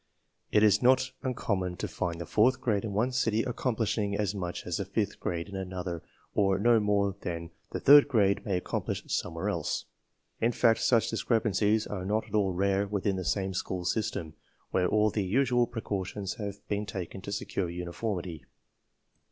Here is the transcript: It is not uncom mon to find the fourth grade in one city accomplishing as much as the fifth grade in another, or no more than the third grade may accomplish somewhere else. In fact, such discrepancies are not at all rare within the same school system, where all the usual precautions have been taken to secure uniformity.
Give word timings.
It 0.51 0.63
is 0.63 0.81
not 0.81 1.11
uncom 1.23 1.59
mon 1.59 1.75
to 1.77 1.87
find 1.87 2.19
the 2.19 2.25
fourth 2.25 2.59
grade 2.59 2.83
in 2.83 2.91
one 2.91 3.11
city 3.11 3.43
accomplishing 3.43 4.15
as 4.17 4.33
much 4.33 4.65
as 4.65 4.77
the 4.77 4.85
fifth 4.85 5.19
grade 5.19 5.47
in 5.47 5.55
another, 5.55 6.01
or 6.33 6.57
no 6.57 6.79
more 6.79 7.15
than 7.21 7.51
the 7.69 7.79
third 7.79 8.07
grade 8.07 8.43
may 8.43 8.57
accomplish 8.57 9.03
somewhere 9.05 9.47
else. 9.47 9.85
In 10.39 10.53
fact, 10.53 10.81
such 10.81 11.11
discrepancies 11.11 11.85
are 11.85 12.03
not 12.03 12.25
at 12.25 12.33
all 12.33 12.51
rare 12.51 12.87
within 12.87 13.15
the 13.15 13.23
same 13.23 13.53
school 13.53 13.85
system, 13.85 14.33
where 14.71 14.87
all 14.87 15.11
the 15.11 15.23
usual 15.23 15.67
precautions 15.67 16.33
have 16.39 16.67
been 16.67 16.87
taken 16.87 17.21
to 17.21 17.31
secure 17.31 17.69
uniformity. 17.69 18.43